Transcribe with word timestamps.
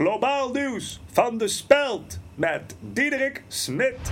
globaal 0.00 0.50
nieuws 0.50 1.00
van 1.12 1.38
de 1.38 1.48
Speld 1.48 2.18
met 2.34 2.76
Diederik 2.80 3.42
Smit. 3.48 4.10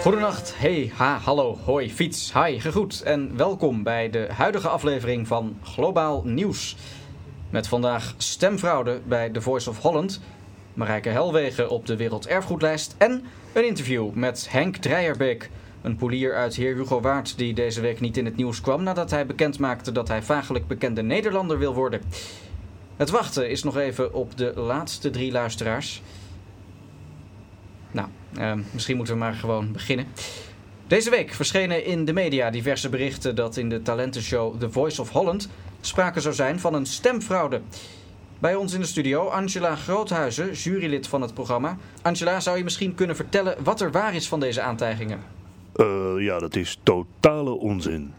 Goedenacht, 0.00 0.58
hey, 0.58 0.92
ha, 0.94 1.18
hallo, 1.18 1.58
hoi, 1.64 1.90
fiets, 1.90 2.32
hi, 2.32 2.60
gegroet 2.60 3.02
en 3.02 3.36
welkom 3.36 3.82
bij 3.82 4.10
de 4.10 4.28
huidige 4.32 4.68
aflevering 4.68 5.26
van 5.26 5.58
Globaal 5.62 6.22
Nieuws. 6.24 6.76
Met 7.50 7.68
vandaag 7.68 8.14
stemfraude 8.16 9.00
bij 9.04 9.30
The 9.30 9.40
Voice 9.40 9.70
of 9.70 9.78
Holland, 9.78 10.20
Marijke 10.74 11.08
Helwegen 11.08 11.70
op 11.70 11.86
de 11.86 11.96
Werelderfgoedlijst 11.96 12.94
en 12.98 13.24
een 13.52 13.66
interview 13.66 14.10
met 14.12 14.46
Henk 14.50 14.76
Dreierbeek, 14.76 15.50
een 15.86 15.96
polier 15.96 16.34
uit 16.34 16.54
Heer 16.56 16.74
Hugo 16.74 17.00
Waard 17.00 17.38
die 17.38 17.54
deze 17.54 17.80
week 17.80 18.00
niet 18.00 18.16
in 18.16 18.24
het 18.24 18.36
nieuws 18.36 18.60
kwam 18.60 18.82
nadat 18.82 19.10
hij 19.10 19.26
bekend 19.26 19.58
maakte 19.58 19.92
dat 19.92 20.08
hij 20.08 20.22
vagelijk 20.22 20.66
bekende 20.66 21.02
Nederlander 21.02 21.58
wil 21.58 21.74
worden. 21.74 22.00
Het 22.96 23.10
wachten 23.10 23.50
is 23.50 23.62
nog 23.62 23.76
even 23.76 24.14
op 24.14 24.36
de 24.36 24.52
laatste 24.56 25.10
drie 25.10 25.32
luisteraars. 25.32 26.02
Nou, 27.90 28.08
eh, 28.36 28.52
misschien 28.72 28.96
moeten 28.96 29.14
we 29.14 29.20
maar 29.20 29.34
gewoon 29.34 29.72
beginnen. 29.72 30.06
Deze 30.86 31.10
week 31.10 31.32
verschenen 31.32 31.84
in 31.84 32.04
de 32.04 32.12
media 32.12 32.50
diverse 32.50 32.88
berichten 32.88 33.34
dat 33.34 33.56
in 33.56 33.68
de 33.68 33.82
talentenshow 33.82 34.60
The 34.60 34.70
Voice 34.70 35.00
of 35.00 35.10
Holland 35.10 35.48
sprake 35.80 36.20
zou 36.20 36.34
zijn 36.34 36.60
van 36.60 36.74
een 36.74 36.86
stemfraude. 36.86 37.60
Bij 38.38 38.54
ons 38.54 38.72
in 38.72 38.80
de 38.80 38.86
studio 38.86 39.28
Angela 39.28 39.76
Groothuizen, 39.76 40.52
jurylid 40.52 41.06
van 41.06 41.22
het 41.22 41.34
programma. 41.34 41.76
Angela, 42.02 42.40
zou 42.40 42.56
je 42.56 42.64
misschien 42.64 42.94
kunnen 42.94 43.16
vertellen 43.16 43.56
wat 43.64 43.80
er 43.80 43.90
waar 43.90 44.14
is 44.14 44.28
van 44.28 44.40
deze 44.40 44.60
aantijgingen? 44.60 45.35
Uh, 45.76 46.24
ja, 46.24 46.38
dat 46.38 46.56
is 46.56 46.78
totale 46.82 47.50
onzin. 47.50 48.14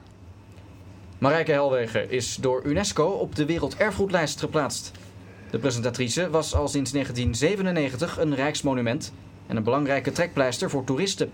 Marijke 1.18 1.52
Helwegen 1.52 2.12
is 2.12 2.36
door 2.36 2.62
UNESCO 2.66 3.06
op 3.06 3.36
de 3.36 3.46
Werelderfgoedlijst 3.46 4.40
geplaatst. 4.40 4.92
De 5.52 5.60
presentatrice 5.60 6.30
was 6.30 6.56
al 6.56 6.68
sinds 6.68 6.92
1997 6.92 8.18
een 8.20 8.36
rijksmonument 8.36 9.14
en 9.48 9.58
een 9.58 9.64
belangrijke 9.64 10.12
trekpleister 10.12 10.70
voor 10.70 10.84
toeristen. 10.84 11.32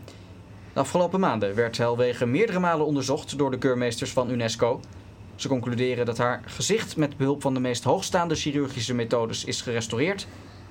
De 0.74 0.80
afgelopen 0.80 1.20
maanden 1.20 1.56
werd 1.56 1.78
Helwegen 1.78 2.32
meerdere 2.32 2.60
malen 2.60 2.86
onderzocht 2.86 3.38
door 3.38 3.52
de 3.52 3.58
keurmeesters 3.58 4.12
van 4.12 4.30
UNESCO. 4.30 4.80
Ze 5.36 5.48
concluderen 5.48 6.06
dat 6.06 6.18
haar 6.18 6.42
gezicht 6.46 6.98
met 6.98 7.18
behulp 7.18 7.42
van 7.42 7.54
de 7.54 7.60
meest 7.60 7.84
hoogstaande 7.84 8.36
chirurgische 8.36 8.94
methodes 8.94 9.46
is 9.46 9.62
gerestaureerd 9.62 10.28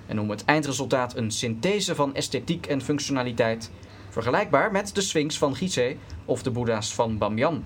en 0.06 0.16
noemen 0.16 0.36
het 0.36 0.44
eindresultaat 0.44 1.16
een 1.16 1.30
synthese 1.30 1.94
van 1.94 2.14
esthetiek 2.14 2.66
en 2.66 2.82
functionaliteit, 2.82 3.70
vergelijkbaar 4.12 4.72
met 4.72 4.94
de 4.94 5.00
Sphinx 5.00 5.38
van 5.38 5.56
Gizeh 5.56 5.96
of 6.24 6.42
de 6.42 6.50
Boeddha's 6.50 6.94
van 6.94 7.18
Bamyan. 7.18 7.64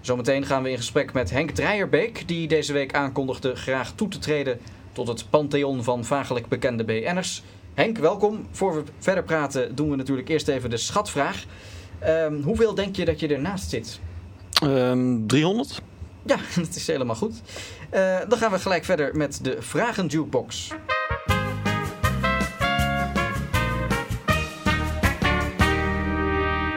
Zometeen 0.00 0.46
gaan 0.46 0.62
we 0.62 0.70
in 0.70 0.76
gesprek 0.76 1.12
met 1.12 1.30
Henk 1.30 1.50
Dreierbeek, 1.50 2.28
die 2.28 2.48
deze 2.48 2.72
week 2.72 2.94
aankondigde 2.94 3.56
graag 3.56 3.92
toe 3.92 4.08
te 4.08 4.18
treden 4.18 4.60
tot 4.92 5.08
het 5.08 5.30
pantheon 5.30 5.84
van 5.84 6.04
vagelijk 6.04 6.48
bekende 6.48 6.84
BN'ers. 6.84 7.42
Henk, 7.74 7.98
welkom. 7.98 8.46
Voor 8.50 8.74
we 8.74 8.82
verder 8.98 9.24
praten 9.24 9.74
doen 9.74 9.90
we 9.90 9.96
natuurlijk 9.96 10.28
eerst 10.28 10.48
even 10.48 10.70
de 10.70 10.76
schatvraag. 10.76 11.44
Um, 12.04 12.42
hoeveel 12.42 12.74
denk 12.74 12.96
je 12.96 13.04
dat 13.04 13.20
je 13.20 13.28
ernaast 13.28 13.70
zit? 13.70 14.00
Um, 14.64 15.26
300? 15.26 15.82
Ja, 16.26 16.36
dat 16.56 16.74
is 16.74 16.86
helemaal 16.86 17.16
goed. 17.16 17.42
Uh, 17.94 18.18
dan 18.28 18.38
gaan 18.38 18.50
we 18.50 18.58
gelijk 18.58 18.84
verder 18.84 19.16
met 19.16 19.38
de 19.42 19.56
Vragen 19.62 20.06
Jukebox. 20.06 20.72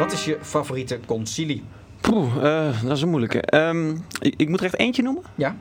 Wat 0.09 0.17
is 0.17 0.25
je 0.25 0.37
favoriete 0.41 0.99
concilie? 1.05 1.63
Poeh, 2.01 2.35
uh, 2.35 2.83
dat 2.83 2.95
is 2.97 3.01
een 3.01 3.09
moeilijke. 3.09 3.57
Um, 3.57 4.05
ik, 4.19 4.33
ik, 4.37 4.49
moet 4.49 4.59
er 4.59 4.65
echt 4.65 4.77
eentje 4.77 5.01
noemen? 5.01 5.23
Ja. 5.35 5.57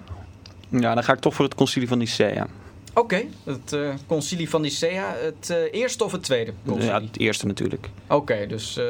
Ja, 0.69 0.95
dan 0.95 1.05
ga 1.05 1.13
ik 1.13 1.19
toch 1.19 1.35
voor 1.35 1.45
het 1.45 1.55
concilie 1.55 1.89
van 1.89 1.99
Nicea. 1.99 2.47
Oké, 2.91 3.01
okay, 3.01 3.29
het 3.45 3.73
uh, 3.73 3.95
concilie 4.07 4.51
van 4.51 4.61
Nicea, 4.61 5.15
het 5.21 5.49
uh, 5.51 5.81
eerste 5.81 6.05
of 6.05 6.13
het 6.13 6.23
tweede? 6.23 6.53
Concilie? 6.67 6.91
Ja, 6.91 7.01
het 7.01 7.19
eerste 7.19 7.47
natuurlijk. 7.47 7.89
Oké, 8.07 8.15
okay, 8.15 8.47
dus 8.47 8.81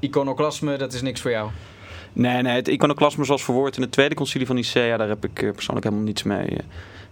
iconoclasme, 0.00 0.76
dat 0.76 0.92
is 0.92 1.02
niks 1.02 1.20
voor 1.20 1.30
jou? 1.30 1.50
Nee, 2.12 2.42
nee, 2.42 2.54
het 2.54 2.68
iconoclasme 2.68 3.24
zoals 3.24 3.44
verwoord 3.44 3.76
in 3.76 3.82
het 3.82 3.92
tweede 3.92 4.14
concilie 4.14 4.46
van 4.46 4.56
Nicea, 4.56 4.96
daar 4.96 5.08
heb 5.08 5.24
ik 5.24 5.32
persoonlijk 5.52 5.86
helemaal 5.86 6.06
niets 6.06 6.22
mee. 6.22 6.56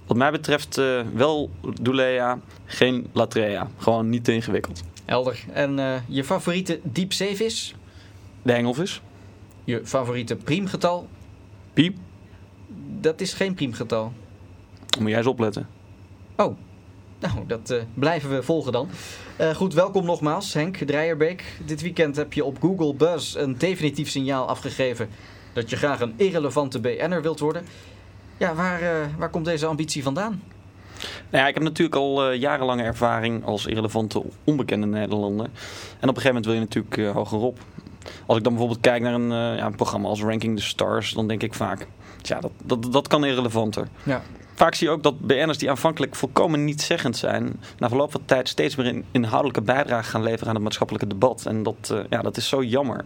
Wat 0.06 0.16
mij 0.16 0.30
betreft 0.30 0.80
wel 1.14 1.50
Doulea, 1.80 2.38
geen 2.64 3.06
Latrea. 3.12 3.68
Gewoon 3.78 4.10
niet 4.10 4.24
te 4.24 4.32
ingewikkeld. 4.32 4.82
Helder. 5.04 5.44
En 5.52 6.02
je 6.06 6.24
favoriete 6.24 6.80
diepzeevis? 6.82 7.74
De 8.46 8.52
hengelvis. 8.52 9.00
Je 9.64 9.80
favoriete 9.84 10.36
priemgetal? 10.36 11.08
Piep. 11.72 11.96
Dat 13.00 13.20
is 13.20 13.32
geen 13.32 13.54
priemgetal. 13.54 14.12
Moet 14.98 15.08
jij 15.08 15.18
eens 15.18 15.26
opletten. 15.26 15.68
Oh, 16.36 16.56
nou, 17.18 17.46
dat 17.46 17.70
uh, 17.70 17.82
blijven 17.94 18.30
we 18.30 18.42
volgen 18.42 18.72
dan. 18.72 18.88
Uh, 19.40 19.54
goed, 19.54 19.74
welkom 19.74 20.04
nogmaals, 20.04 20.52
Henk 20.52 20.76
Dreierbeek. 20.76 21.44
Dit 21.64 21.82
weekend 21.82 22.16
heb 22.16 22.32
je 22.32 22.44
op 22.44 22.58
Google 22.60 22.94
Buzz 22.94 23.34
een 23.34 23.58
definitief 23.58 24.08
signaal 24.08 24.48
afgegeven 24.48 25.08
dat 25.52 25.70
je 25.70 25.76
graag 25.76 26.00
een 26.00 26.14
irrelevante 26.16 26.80
BN'er 26.80 27.22
wilt 27.22 27.40
worden. 27.40 27.64
Ja, 28.36 28.54
waar, 28.54 28.82
uh, 28.82 28.88
waar 29.18 29.30
komt 29.30 29.44
deze 29.44 29.66
ambitie 29.66 30.02
vandaan? 30.02 30.42
Nou 31.30 31.42
ja, 31.42 31.48
ik 31.48 31.54
heb 31.54 31.62
natuurlijk 31.62 31.96
al 31.96 32.32
jarenlange 32.32 32.82
ervaring 32.82 33.44
als 33.44 33.66
irrelevante 33.66 34.22
onbekende 34.44 34.86
Nederlander. 34.86 35.46
En 35.46 36.08
op 36.08 36.16
een 36.16 36.22
gegeven 36.22 36.26
moment 36.26 36.44
wil 36.44 36.54
je 36.54 36.60
natuurlijk 36.60 37.16
hogerop. 37.16 37.58
Als 38.26 38.36
ik 38.36 38.44
dan 38.44 38.52
bijvoorbeeld 38.52 38.80
kijk 38.80 39.02
naar 39.02 39.14
een, 39.14 39.56
ja, 39.56 39.66
een 39.66 39.76
programma 39.76 40.08
als 40.08 40.22
Ranking 40.22 40.56
the 40.56 40.62
Stars, 40.62 41.12
dan 41.12 41.28
denk 41.28 41.42
ik 41.42 41.54
vaak, 41.54 41.86
ja, 42.22 42.40
dat, 42.40 42.52
dat, 42.64 42.92
dat 42.92 43.08
kan 43.08 43.24
irrelevanter. 43.24 43.88
Ja 44.02 44.22
vaak 44.56 44.74
zie 44.74 44.86
je 44.86 44.92
ook 44.92 45.02
dat 45.02 45.20
BN'ers 45.20 45.58
die 45.58 45.70
aanvankelijk 45.70 46.14
volkomen 46.14 46.64
niet 46.64 46.82
zeggend 46.82 47.16
zijn, 47.16 47.60
na 47.78 47.88
verloop 47.88 48.10
van 48.10 48.24
tijd 48.24 48.48
steeds 48.48 48.76
meer 48.76 48.86
een 48.86 49.04
inhoudelijke 49.10 49.62
bijdrage 49.62 50.10
gaan 50.10 50.22
leveren 50.22 50.48
aan 50.48 50.54
het 50.54 50.62
maatschappelijke 50.62 51.06
debat. 51.06 51.46
En 51.46 51.62
dat, 51.62 51.90
uh, 51.92 52.00
ja, 52.10 52.22
dat 52.22 52.36
is 52.36 52.48
zo 52.48 52.62
jammer. 52.62 53.04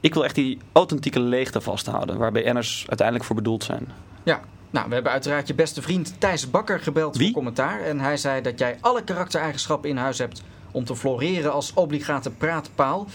Ik 0.00 0.14
wil 0.14 0.24
echt 0.24 0.34
die 0.34 0.58
authentieke 0.72 1.20
leegte 1.20 1.60
vasthouden, 1.60 2.18
waar 2.18 2.32
BN'ers 2.32 2.84
uiteindelijk 2.88 3.26
voor 3.26 3.36
bedoeld 3.36 3.64
zijn. 3.64 3.88
Ja, 4.22 4.40
nou, 4.70 4.88
we 4.88 4.94
hebben 4.94 5.12
uiteraard 5.12 5.46
je 5.46 5.54
beste 5.54 5.82
vriend 5.82 6.14
Thijs 6.18 6.50
Bakker 6.50 6.80
gebeld 6.80 7.16
Wie? 7.16 7.26
voor 7.26 7.34
commentaar. 7.34 7.80
En 7.80 8.00
hij 8.00 8.16
zei 8.16 8.42
dat 8.42 8.58
jij 8.58 8.78
alle 8.80 9.04
karaktereigenschappen 9.04 9.90
in 9.90 9.96
huis 9.96 10.18
hebt 10.18 10.42
om 10.70 10.84
te 10.84 10.96
floreren 10.96 11.52
als 11.52 11.74
obligate 11.74 12.30
praatpaal. 12.30 13.06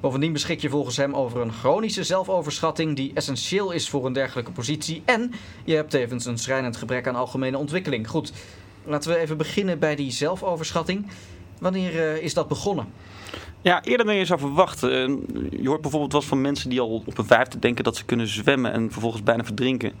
Bovendien 0.00 0.32
beschik 0.32 0.60
je 0.60 0.68
volgens 0.68 0.96
hem 0.96 1.14
over 1.14 1.40
een 1.40 1.52
chronische 1.52 2.04
zelfoverschatting 2.04 2.96
die 2.96 3.10
essentieel 3.14 3.70
is 3.70 3.88
voor 3.88 4.06
een 4.06 4.12
dergelijke 4.12 4.50
positie. 4.50 5.02
En 5.04 5.32
je 5.64 5.74
hebt 5.74 5.90
tevens 5.90 6.24
een 6.24 6.38
schrijnend 6.38 6.76
gebrek 6.76 7.06
aan 7.06 7.14
algemene 7.14 7.58
ontwikkeling. 7.58 8.08
Goed, 8.08 8.32
laten 8.84 9.10
we 9.10 9.18
even 9.18 9.36
beginnen 9.36 9.78
bij 9.78 9.96
die 9.96 10.10
zelfoverschatting. 10.10 11.06
Wanneer 11.58 11.94
uh, 11.94 12.22
is 12.22 12.34
dat 12.34 12.48
begonnen? 12.48 12.86
Ja, 13.62 13.84
eerder 13.84 14.06
dan 14.06 14.16
je 14.16 14.24
zou 14.24 14.40
verwachten. 14.40 15.24
Je 15.50 15.68
hoort 15.68 15.80
bijvoorbeeld 15.80 16.12
wel 16.12 16.22
van 16.22 16.40
mensen 16.40 16.70
die 16.70 16.80
al 16.80 17.02
op 17.06 17.18
een 17.18 17.26
vijfde 17.26 17.58
denken 17.58 17.84
dat 17.84 17.96
ze 17.96 18.04
kunnen 18.04 18.26
zwemmen 18.26 18.72
en 18.72 18.92
vervolgens 18.92 19.22
bijna 19.22 19.44
verdrinken. 19.44 19.92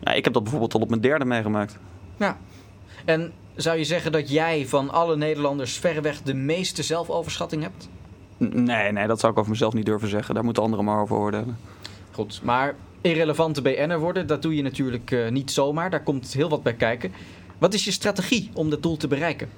Ja, 0.00 0.12
ik 0.12 0.24
heb 0.24 0.32
dat 0.32 0.42
bijvoorbeeld 0.42 0.74
al 0.74 0.80
op 0.80 0.88
mijn 0.88 1.00
derde 1.00 1.24
meegemaakt. 1.24 1.78
Ja, 2.16 2.38
en 3.04 3.32
zou 3.54 3.78
je 3.78 3.84
zeggen 3.84 4.12
dat 4.12 4.30
jij 4.30 4.66
van 4.66 4.90
alle 4.90 5.16
Nederlanders 5.16 5.78
verreweg 5.78 6.22
de 6.22 6.34
meeste 6.34 6.82
zelfoverschatting 6.82 7.62
hebt? 7.62 7.88
Nee, 8.38 8.92
nee, 8.92 9.06
dat 9.06 9.20
zou 9.20 9.32
ik 9.32 9.38
over 9.38 9.50
mezelf 9.50 9.74
niet 9.74 9.86
durven 9.86 10.08
zeggen. 10.08 10.34
Daar 10.34 10.44
moeten 10.44 10.62
anderen 10.62 10.84
maar 10.84 11.00
over 11.00 11.16
oordelen. 11.16 11.56
Goed, 12.10 12.40
maar 12.42 12.74
irrelevante 13.00 13.62
BN'er 13.62 13.98
worden, 13.98 14.26
dat 14.26 14.42
doe 14.42 14.56
je 14.56 14.62
natuurlijk 14.62 15.10
uh, 15.10 15.28
niet 15.28 15.50
zomaar. 15.50 15.90
Daar 15.90 16.02
komt 16.02 16.32
heel 16.32 16.48
wat 16.48 16.62
bij 16.62 16.74
kijken. 16.74 17.12
Wat 17.58 17.74
is 17.74 17.84
je 17.84 17.90
strategie 17.90 18.50
om 18.52 18.70
dat 18.70 18.82
doel 18.82 18.96
te 18.96 19.08
bereiken? 19.08 19.48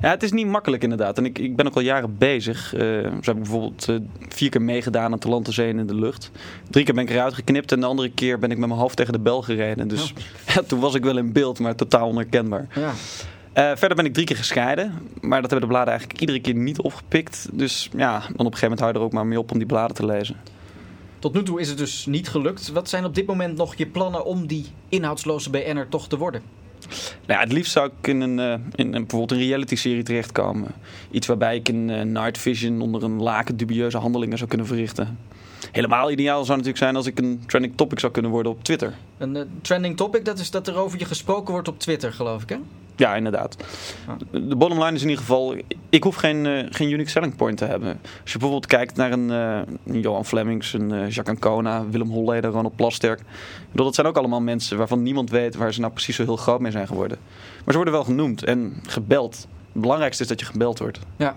Ja, 0.00 0.10
het 0.10 0.22
is 0.22 0.32
niet 0.32 0.46
makkelijk 0.46 0.82
inderdaad. 0.82 1.18
En 1.18 1.24
ik, 1.24 1.38
ik 1.38 1.56
ben 1.56 1.66
ook 1.66 1.74
al 1.74 1.80
jaren 1.80 2.18
bezig. 2.18 2.74
Uh, 2.74 2.80
zo 2.80 3.06
heb 3.06 3.28
ik 3.28 3.34
bijvoorbeeld 3.34 3.88
uh, 3.88 3.96
vier 4.28 4.50
keer 4.50 4.62
meegedaan 4.62 5.12
aan 5.12 5.18
Talent 5.18 5.48
Zee 5.50 5.68
in 5.68 5.86
de 5.86 5.94
lucht. 5.94 6.30
Drie 6.70 6.84
keer 6.84 6.94
ben 6.94 7.04
ik 7.04 7.10
eruit 7.10 7.34
geknipt 7.34 7.72
en 7.72 7.80
de 7.80 7.86
andere 7.86 8.10
keer 8.10 8.38
ben 8.38 8.50
ik 8.50 8.58
met 8.58 8.68
mijn 8.68 8.80
hoofd 8.80 8.96
tegen 8.96 9.12
de 9.12 9.18
bel 9.18 9.42
gereden. 9.42 9.88
Dus 9.88 10.12
ja, 10.54 10.62
toen 10.68 10.80
was 10.80 10.94
ik 10.94 11.04
wel 11.04 11.18
in 11.18 11.32
beeld, 11.32 11.58
maar 11.58 11.74
totaal 11.74 12.08
onherkenbaar. 12.08 12.68
Ja. 12.74 12.92
Uh, 13.58 13.70
verder 13.74 13.96
ben 13.96 14.04
ik 14.04 14.12
drie 14.12 14.26
keer 14.26 14.36
gescheiden. 14.36 14.92
Maar 15.20 15.40
dat 15.42 15.50
hebben 15.50 15.68
de 15.68 15.74
bladen 15.74 15.90
eigenlijk 15.90 16.20
iedere 16.20 16.40
keer 16.40 16.54
niet 16.54 16.80
opgepikt. 16.80 17.48
Dus 17.52 17.88
ja, 17.96 18.12
dan 18.18 18.20
op 18.20 18.38
een 18.38 18.44
gegeven 18.44 18.60
moment 18.60 18.80
hou 18.80 18.92
je 18.92 18.98
er 18.98 19.04
ook 19.04 19.12
maar 19.12 19.26
mee 19.26 19.38
op 19.38 19.50
om 19.50 19.58
die 19.58 19.66
bladen 19.66 19.96
te 19.96 20.06
lezen. 20.06 20.36
Tot 21.18 21.34
nu 21.34 21.42
toe 21.42 21.60
is 21.60 21.68
het 21.68 21.78
dus 21.78 22.06
niet 22.06 22.28
gelukt. 22.28 22.72
Wat 22.72 22.88
zijn 22.88 23.04
op 23.04 23.14
dit 23.14 23.26
moment 23.26 23.56
nog 23.56 23.74
je 23.74 23.86
plannen 23.86 24.24
om 24.24 24.46
die 24.46 24.66
inhoudsloze 24.88 25.50
BN'er 25.50 25.88
toch 25.88 26.08
te 26.08 26.18
worden? 26.18 26.42
Nou 27.26 27.38
ja, 27.38 27.40
het 27.40 27.52
liefst 27.52 27.72
zou 27.72 27.90
ik 27.98 28.08
in 28.08 28.20
een, 28.20 28.38
uh, 28.38 28.52
in 28.74 28.94
een, 28.94 29.00
bijvoorbeeld 29.06 29.30
een 29.30 29.46
reality-serie 29.46 30.02
terechtkomen. 30.02 30.70
Iets 31.10 31.26
waarbij 31.26 31.56
ik 31.56 31.68
in 31.68 31.88
uh, 31.88 32.02
Night 32.02 32.38
Vision 32.38 32.80
onder 32.80 33.02
een 33.02 33.22
laken 33.22 33.56
dubieuze 33.56 33.98
handelingen 33.98 34.36
zou 34.36 34.48
kunnen 34.48 34.66
verrichten. 34.66 35.18
Helemaal 35.72 36.10
ideaal 36.10 36.44
zou 36.44 36.58
natuurlijk 36.58 36.84
zijn 36.84 36.96
als 36.96 37.06
ik 37.06 37.18
een 37.18 37.42
trending 37.46 37.76
topic 37.76 38.00
zou 38.00 38.12
kunnen 38.12 38.30
worden 38.30 38.52
op 38.52 38.64
Twitter. 38.64 38.94
Een 39.18 39.36
uh, 39.36 39.42
trending 39.60 39.96
topic, 39.96 40.24
dat 40.24 40.38
is 40.38 40.50
dat 40.50 40.68
er 40.68 40.76
over 40.76 40.98
je 40.98 41.04
gesproken 41.04 41.52
wordt 41.52 41.68
op 41.68 41.78
Twitter, 41.78 42.12
geloof 42.12 42.42
ik, 42.42 42.48
hè? 42.48 42.56
Ja, 42.96 43.14
inderdaad. 43.14 43.56
De 44.30 44.56
bottom 44.56 44.82
line 44.82 44.94
is 44.94 45.02
in 45.02 45.08
ieder 45.08 45.24
geval, 45.24 45.56
ik 45.88 46.02
hoef 46.02 46.14
geen, 46.14 46.46
eh, 46.46 46.66
geen 46.70 46.90
unique 46.90 47.10
selling 47.10 47.36
point 47.36 47.58
te 47.58 47.64
hebben. 47.64 47.88
Als 48.22 48.32
je 48.32 48.38
bijvoorbeeld 48.38 48.66
kijkt 48.66 48.96
naar 48.96 49.12
een, 49.12 49.30
eh, 49.30 50.02
Johan 50.02 50.24
Flemings, 50.24 50.72
een 50.72 50.92
eh, 50.92 51.10
Jacques 51.10 51.36
Ancona, 51.36 51.88
Willem 51.90 52.10
Holleder, 52.10 52.50
Ronald 52.50 52.76
Plasterk. 52.76 53.20
Bedoel, 53.70 53.86
dat 53.86 53.94
zijn 53.94 54.06
ook 54.06 54.16
allemaal 54.16 54.40
mensen 54.40 54.78
waarvan 54.78 55.02
niemand 55.02 55.30
weet 55.30 55.56
waar 55.56 55.74
ze 55.74 55.80
nou 55.80 55.92
precies 55.92 56.16
zo 56.16 56.24
heel 56.24 56.36
groot 56.36 56.60
mee 56.60 56.72
zijn 56.72 56.86
geworden. 56.86 57.18
Maar 57.64 57.64
ze 57.66 57.74
worden 57.74 57.92
wel 57.92 58.04
genoemd 58.04 58.44
en 58.44 58.80
gebeld. 58.86 59.46
Het 59.72 59.82
belangrijkste 59.82 60.22
is 60.22 60.28
dat 60.28 60.40
je 60.40 60.46
gebeld 60.46 60.78
wordt. 60.78 60.98
Ja. 61.16 61.36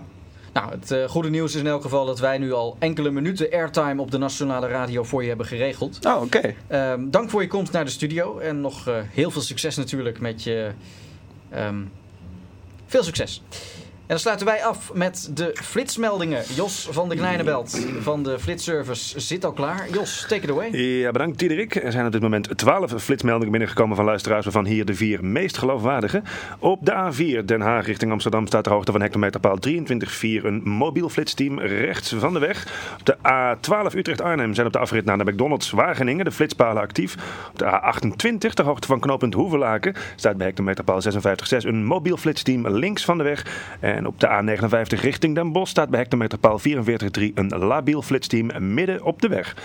Nou, 0.52 0.70
het 0.70 1.10
goede 1.10 1.30
nieuws 1.30 1.54
is 1.54 1.60
in 1.60 1.66
elk 1.66 1.82
geval 1.82 2.06
dat 2.06 2.18
wij 2.18 2.38
nu 2.38 2.52
al 2.52 2.76
enkele 2.78 3.10
minuten 3.10 3.50
airtime 3.50 4.00
op 4.00 4.10
de 4.10 4.18
nationale 4.18 4.68
radio 4.68 5.02
voor 5.02 5.22
je 5.22 5.28
hebben 5.28 5.46
geregeld. 5.46 6.06
Oh, 6.06 6.22
oké. 6.22 6.54
Ehm, 6.66 7.10
dank 7.10 7.30
voor 7.30 7.42
je 7.42 7.48
komst 7.48 7.72
naar 7.72 7.84
de 7.84 7.90
studio 7.90 8.38
en 8.38 8.60
nog 8.60 8.90
heel 9.10 9.30
veel 9.30 9.42
succes 9.42 9.76
natuurlijk 9.76 10.20
met 10.20 10.42
je. 10.42 10.72
Ehm, 11.50 11.84
veel 12.86 13.02
succes. 13.02 13.42
En 14.10 14.16
dan 14.16 14.24
sluiten 14.24 14.46
wij 14.46 14.64
af 14.64 14.94
met 14.94 15.30
de 15.34 15.56
flitsmeldingen. 15.62 16.42
Jos 16.54 16.88
van 16.90 17.08
de 17.08 17.16
Kleinebelt 17.16 17.86
van 18.00 18.22
de 18.22 18.38
Flitsservice 18.38 19.20
zit 19.20 19.44
al 19.44 19.52
klaar. 19.52 19.86
Jos, 19.92 20.26
take 20.28 20.42
it 20.42 20.50
away. 20.50 20.70
Ja, 20.76 21.10
bedankt 21.10 21.38
Diederik. 21.38 21.74
Er 21.74 21.92
zijn 21.92 22.06
op 22.06 22.12
dit 22.12 22.20
moment 22.20 22.58
12 22.58 23.02
flitsmeldingen 23.02 23.50
binnengekomen 23.50 23.96
van 23.96 24.04
luisteraars, 24.04 24.44
waarvan 24.44 24.66
hier 24.66 24.84
de 24.84 24.94
vier 24.94 25.24
meest 25.24 25.58
geloofwaardige. 25.58 26.22
Op 26.58 26.86
de 26.86 26.92
A4 26.92 27.44
Den 27.44 27.60
Haag 27.60 27.86
richting 27.86 28.12
Amsterdam 28.12 28.46
staat 28.46 28.64
de 28.64 28.70
hoogte 28.70 28.92
van 28.92 29.00
hectometerpaal 29.00 29.56
23.4 29.68 29.74
een 30.20 30.62
mobiel 30.64 31.08
flitsteam 31.08 31.60
rechts 31.60 32.14
van 32.18 32.32
de 32.32 32.38
weg. 32.38 32.66
Op 32.98 33.06
de 33.06 33.16
A12 33.16 33.96
Utrecht-Arnhem 33.96 34.54
zijn 34.54 34.66
op 34.66 34.72
de 34.72 34.78
afrit 34.78 35.04
naar 35.04 35.18
de 35.18 35.32
McDonald's 35.32 35.70
Wageningen 35.70 36.24
de 36.24 36.32
flitspalen 36.32 36.82
actief. 36.82 37.14
Op 37.50 37.58
de 37.58 37.64
A28 37.64 38.54
de 38.54 38.62
hoogte 38.62 38.86
van 38.86 39.00
knooppunt 39.00 39.34
Hoevelaken 39.34 39.94
staat 40.16 40.36
bij 40.36 40.46
hectometerpaal 40.46 41.00
56.6 41.02 41.66
een 41.66 41.84
mobiel 41.84 42.16
flitsteam 42.16 42.68
links 42.68 43.04
van 43.04 43.18
de 43.18 43.24
weg. 43.24 43.68
En 44.00 44.06
op 44.06 44.20
de 44.20 44.28
A59 44.28 45.00
richting 45.00 45.34
Den 45.34 45.52
Bosch 45.52 45.70
staat 45.70 45.88
bij 45.88 46.00
hectometerpaal 46.00 46.60
44.3 46.60 46.64
een 47.34 47.48
labiel 47.48 48.02
flitsteam 48.02 48.74
midden 48.74 49.02
op 49.02 49.22
de 49.22 49.28
weg. 49.28 49.56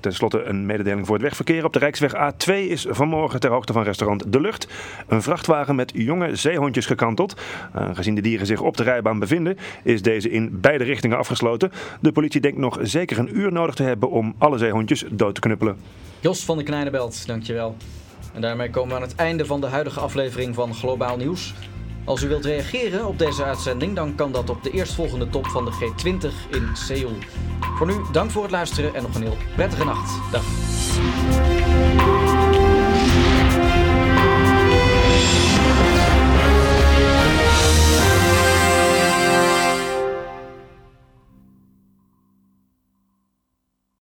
Ten 0.00 0.12
slotte 0.12 0.42
een 0.42 0.66
mededeling 0.66 1.06
voor 1.06 1.14
het 1.14 1.24
wegverkeer. 1.24 1.64
Op 1.64 1.72
de 1.72 1.78
Rijksweg 1.78 2.14
A2 2.14 2.52
is 2.52 2.86
vanmorgen 2.88 3.40
ter 3.40 3.50
hoogte 3.50 3.72
van 3.72 3.82
restaurant 3.82 4.32
De 4.32 4.40
Lucht 4.40 4.68
een 5.06 5.22
vrachtwagen 5.22 5.74
met 5.74 5.92
jonge 5.94 6.36
zeehondjes 6.36 6.86
gekanteld. 6.86 7.40
Aangezien 7.72 8.14
de 8.14 8.20
dieren 8.20 8.46
zich 8.46 8.60
op 8.60 8.76
de 8.76 8.82
rijbaan 8.82 9.18
bevinden, 9.18 9.56
is 9.82 10.02
deze 10.02 10.30
in 10.30 10.60
beide 10.60 10.84
richtingen 10.84 11.18
afgesloten. 11.18 11.72
De 12.00 12.12
politie 12.12 12.40
denkt 12.40 12.58
nog 12.58 12.78
zeker 12.82 13.18
een 13.18 13.38
uur 13.38 13.52
nodig 13.52 13.74
te 13.74 13.82
hebben 13.82 14.10
om 14.10 14.34
alle 14.38 14.58
zeehondjes 14.58 15.04
dood 15.10 15.34
te 15.34 15.40
knuppelen. 15.40 15.76
Jos 16.20 16.44
van 16.44 16.56
de 16.56 16.62
Kleinebelt, 16.62 17.26
dankjewel. 17.26 17.76
En 18.34 18.40
daarmee 18.40 18.70
komen 18.70 18.88
we 18.88 18.94
aan 18.94 19.08
het 19.08 19.14
einde 19.14 19.46
van 19.46 19.60
de 19.60 19.66
huidige 19.66 20.00
aflevering 20.00 20.54
van 20.54 20.74
Globaal 20.74 21.16
Nieuws. 21.16 21.54
Als 22.04 22.22
u 22.22 22.28
wilt 22.28 22.44
reageren 22.44 23.06
op 23.06 23.18
deze 23.18 23.44
uitzending, 23.44 23.96
dan 23.96 24.14
kan 24.14 24.32
dat 24.32 24.50
op 24.50 24.62
de 24.62 24.70
eerstvolgende 24.70 25.28
top 25.28 25.46
van 25.46 25.64
de 25.64 25.72
G20 25.72 26.50
in 26.50 26.68
Seoul. 26.72 27.16
Voor 27.76 27.86
nu, 27.86 27.94
dank 28.12 28.30
voor 28.30 28.42
het 28.42 28.50
luisteren 28.50 28.94
en 28.94 29.02
nog 29.02 29.14
een 29.14 29.22
heel 29.22 29.36
prettige 29.56 29.84
nacht. 29.84 30.32
Dag. 30.32 31.51